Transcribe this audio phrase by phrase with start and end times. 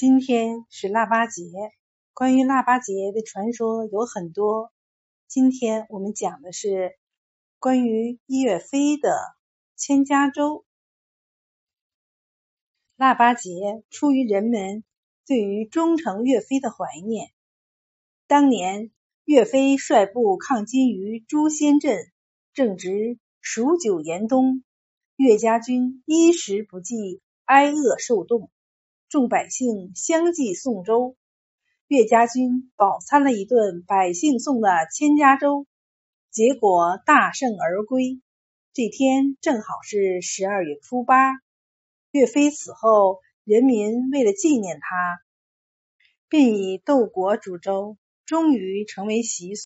[0.00, 1.44] 今天是腊八节，
[2.14, 4.72] 关于腊八节的传说有很多。
[5.28, 6.96] 今天我们讲的是
[7.58, 9.14] 关于岳飞的
[9.76, 10.64] 千家粥。
[12.96, 13.50] 腊八节
[13.90, 14.84] 出于人们
[15.26, 17.30] 对于忠诚岳飞的怀念。
[18.26, 18.90] 当年
[19.26, 22.10] 岳飞率部抗金于朱仙镇，
[22.54, 24.64] 正值数九严冬，
[25.16, 28.50] 岳家军衣食不济，挨饿受冻。
[29.10, 31.16] 众百姓相继送粥，
[31.88, 35.66] 岳家军饱餐了一顿百姓送的千家粥，
[36.30, 38.20] 结果大胜而归。
[38.72, 41.32] 这天正好是十二月初八，
[42.12, 45.18] 岳飞死后，人民为了纪念他，
[46.28, 49.58] 便以豆果煮粥，终于成为习俗。